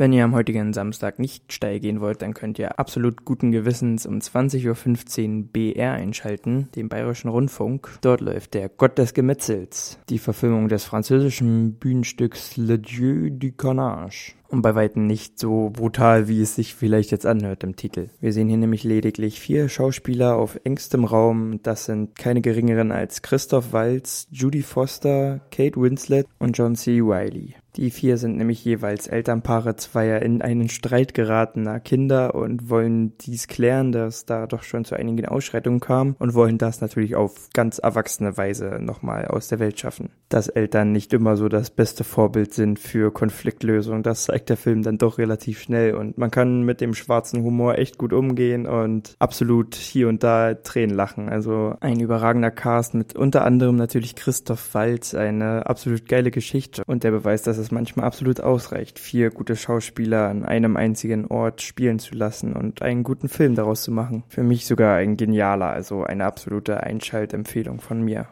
Wenn 0.00 0.14
ihr 0.14 0.24
am 0.24 0.34
heutigen 0.34 0.72
Samstag 0.72 1.18
nicht 1.18 1.52
steil 1.52 1.78
gehen 1.78 2.00
wollt, 2.00 2.22
dann 2.22 2.32
könnt 2.32 2.58
ihr 2.58 2.78
absolut 2.78 3.26
guten 3.26 3.52
Gewissens 3.52 4.06
um 4.06 4.16
20.15 4.16 5.36
Uhr 5.36 5.44
BR 5.52 5.92
einschalten, 5.92 6.70
den 6.74 6.88
Bayerischen 6.88 7.28
Rundfunk. 7.28 7.98
Dort 8.00 8.22
läuft 8.22 8.54
der 8.54 8.70
Gott 8.70 8.96
des 8.96 9.12
Gemetzels, 9.12 9.98
die 10.08 10.18
Verfilmung 10.18 10.68
des 10.68 10.84
französischen 10.84 11.74
Bühnenstücks 11.74 12.56
Le 12.56 12.78
Dieu 12.78 13.28
du 13.28 13.52
Carnage 13.52 14.36
und 14.48 14.62
bei 14.62 14.74
weitem 14.74 15.06
nicht 15.06 15.38
so 15.38 15.70
brutal, 15.70 16.28
wie 16.28 16.40
es 16.40 16.54
sich 16.54 16.74
vielleicht 16.74 17.10
jetzt 17.10 17.26
anhört 17.26 17.62
im 17.62 17.76
Titel. 17.76 18.08
Wir 18.20 18.32
sehen 18.32 18.48
hier 18.48 18.56
nämlich 18.56 18.84
lediglich 18.84 19.38
vier 19.38 19.68
Schauspieler 19.68 20.36
auf 20.36 20.58
engstem 20.64 21.04
Raum. 21.04 21.60
Das 21.62 21.84
sind 21.84 22.16
keine 22.16 22.40
geringeren 22.40 22.90
als 22.90 23.22
Christoph 23.22 23.72
Waltz, 23.72 24.26
Judy 24.30 24.62
Foster, 24.62 25.40
Kate 25.50 25.80
Winslet 25.80 26.26
und 26.38 26.56
John 26.56 26.74
C. 26.74 27.00
Reilly. 27.02 27.54
Die 27.76 27.90
vier 27.90 28.16
sind 28.16 28.36
nämlich 28.36 28.64
jeweils 28.64 29.06
Elternpaare 29.06 29.76
zweier 29.76 30.22
in 30.22 30.42
einen 30.42 30.68
Streit 30.68 31.14
geratener 31.14 31.78
Kinder 31.78 32.34
und 32.34 32.68
wollen 32.68 33.16
dies 33.18 33.46
klären, 33.46 33.92
dass 33.92 34.26
da 34.26 34.46
doch 34.46 34.64
schon 34.64 34.84
zu 34.84 34.96
einigen 34.96 35.26
Ausschreitungen 35.26 35.80
kam 35.80 36.16
und 36.18 36.34
wollen 36.34 36.58
das 36.58 36.80
natürlich 36.80 37.14
auf 37.14 37.48
ganz 37.54 37.78
erwachsene 37.78 38.36
Weise 38.36 38.78
nochmal 38.80 39.26
aus 39.26 39.48
der 39.48 39.60
Welt 39.60 39.78
schaffen. 39.78 40.10
Dass 40.28 40.48
Eltern 40.48 40.90
nicht 40.92 41.12
immer 41.12 41.36
so 41.36 41.48
das 41.48 41.70
beste 41.70 42.02
Vorbild 42.02 42.54
sind 42.54 42.78
für 42.78 43.12
Konfliktlösung, 43.12 44.02
das 44.02 44.24
zeigt 44.24 44.48
der 44.48 44.56
Film 44.56 44.82
dann 44.82 44.98
doch 44.98 45.18
relativ 45.18 45.60
schnell 45.60 45.94
und 45.94 46.18
man 46.18 46.30
kann 46.30 46.62
mit 46.62 46.80
dem 46.80 46.94
schwarzen 46.94 47.42
Humor 47.42 47.78
echt 47.78 47.98
gut 47.98 48.12
umgehen 48.12 48.66
und 48.66 49.14
absolut 49.20 49.76
hier 49.76 50.08
und 50.08 50.24
da 50.24 50.54
Tränen 50.54 50.96
lachen. 50.96 51.28
Also 51.28 51.76
ein 51.80 52.00
überragender 52.00 52.50
Cast 52.50 52.94
mit 52.94 53.14
unter 53.16 53.44
anderem 53.44 53.76
natürlich 53.76 54.16
Christoph 54.16 54.74
Waltz, 54.74 55.14
eine 55.14 55.66
absolut 55.66 56.08
geile 56.08 56.32
Geschichte 56.32 56.82
und 56.86 57.04
der 57.04 57.12
Beweis, 57.12 57.42
dass 57.42 57.59
es 57.60 57.70
manchmal 57.70 58.06
absolut 58.06 58.40
ausreicht, 58.40 58.98
vier 58.98 59.30
gute 59.30 59.56
Schauspieler 59.56 60.28
an 60.28 60.44
einem 60.44 60.76
einzigen 60.76 61.26
Ort 61.26 61.62
spielen 61.62 61.98
zu 61.98 62.14
lassen 62.14 62.54
und 62.54 62.82
einen 62.82 63.04
guten 63.04 63.28
Film 63.28 63.54
daraus 63.54 63.82
zu 63.82 63.92
machen. 63.92 64.24
Für 64.28 64.42
mich 64.42 64.66
sogar 64.66 64.96
ein 64.96 65.16
genialer, 65.16 65.70
also 65.70 66.02
eine 66.02 66.24
absolute 66.24 66.82
Einschaltempfehlung 66.82 67.80
von 67.80 68.02
mir. 68.02 68.26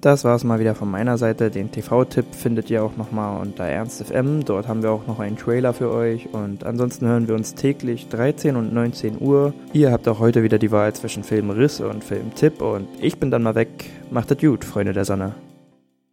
Das 0.00 0.22
war 0.24 0.36
es 0.36 0.44
mal 0.44 0.60
wieder 0.60 0.76
von 0.76 0.88
meiner 0.88 1.18
Seite. 1.18 1.50
Den 1.50 1.72
TV-Tipp 1.72 2.26
findet 2.32 2.70
ihr 2.70 2.84
auch 2.84 2.96
nochmal 2.96 3.40
unter 3.40 3.64
ErnstFM. 3.64 4.44
Dort 4.44 4.68
haben 4.68 4.84
wir 4.84 4.92
auch 4.92 5.08
noch 5.08 5.18
einen 5.18 5.36
Trailer 5.36 5.74
für 5.74 5.90
euch. 5.90 6.32
Und 6.32 6.64
ansonsten 6.64 7.06
hören 7.06 7.26
wir 7.26 7.34
uns 7.34 7.56
täglich 7.56 8.08
13 8.08 8.54
und 8.54 8.72
19 8.72 9.20
Uhr. 9.20 9.54
Ihr 9.72 9.90
habt 9.90 10.06
auch 10.06 10.20
heute 10.20 10.44
wieder 10.44 10.58
die 10.58 10.70
Wahl 10.70 10.94
zwischen 10.94 11.24
Filmriss 11.24 11.80
und 11.80 12.04
Filmtipp. 12.04 12.62
Und 12.62 12.86
ich 13.00 13.18
bin 13.18 13.32
dann 13.32 13.42
mal 13.42 13.56
weg. 13.56 13.90
Macht 14.10 14.30
es 14.30 14.38
gut, 14.38 14.64
Freunde 14.64 14.92
der 14.92 15.04
Sonne. 15.04 15.34